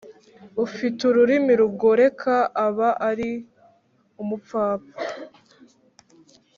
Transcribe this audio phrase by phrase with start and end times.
[0.65, 3.29] ufite ururimi rugoreka aba ari
[4.21, 4.97] umupfapfa